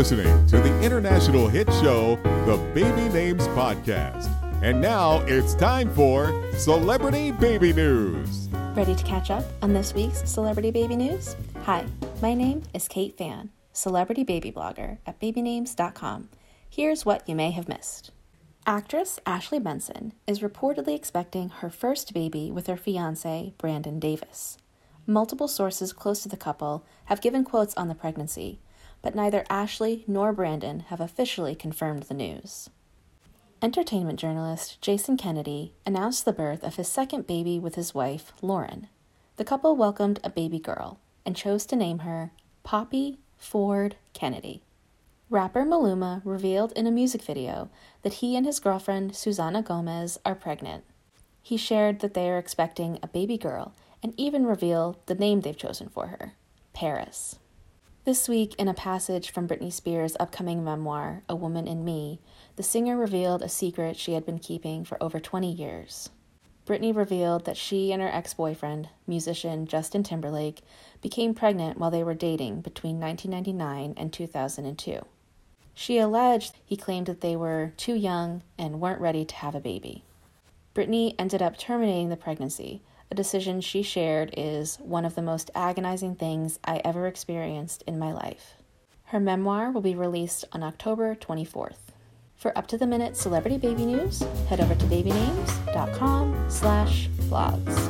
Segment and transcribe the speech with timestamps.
[0.00, 4.30] listening to the international hit show, The Baby Names Podcast.
[4.62, 8.48] And now it's time for Celebrity Baby News.
[8.74, 11.36] Ready to catch up on this week's Celebrity Baby News?
[11.64, 11.84] Hi,
[12.22, 16.30] my name is Kate Fann, celebrity baby blogger at babynames.com.
[16.70, 18.10] Here's what you may have missed.
[18.64, 24.56] Actress Ashley Benson is reportedly expecting her first baby with her fiance, Brandon Davis.
[25.06, 28.60] Multiple sources close to the couple have given quotes on the pregnancy,
[29.02, 32.70] but neither Ashley nor Brandon have officially confirmed the news.
[33.62, 38.88] Entertainment journalist Jason Kennedy announced the birth of his second baby with his wife, Lauren.
[39.36, 42.32] The couple welcomed a baby girl and chose to name her
[42.62, 44.62] Poppy Ford Kennedy.
[45.28, 47.70] Rapper Maluma revealed in a music video
[48.02, 50.84] that he and his girlfriend, Susana Gomez, are pregnant.
[51.42, 55.56] He shared that they are expecting a baby girl and even revealed the name they've
[55.56, 56.34] chosen for her
[56.72, 57.38] Paris.
[58.06, 62.18] This week, in a passage from Britney Spears' upcoming memoir, A Woman in Me,
[62.56, 66.08] the singer revealed a secret she had been keeping for over 20 years.
[66.64, 70.62] Britney revealed that she and her ex boyfriend, musician Justin Timberlake,
[71.02, 75.04] became pregnant while they were dating between 1999 and 2002.
[75.74, 79.60] She alleged he claimed that they were too young and weren't ready to have a
[79.60, 80.04] baby.
[80.74, 85.50] Britney ended up terminating the pregnancy, a decision she shared is one of the most
[85.54, 88.54] agonizing things I ever experienced in my life.
[89.04, 91.90] Her memoir will be released on October 24th.
[92.36, 97.89] For up-to-the-minute celebrity baby news, head over to babynames.com slash blogs.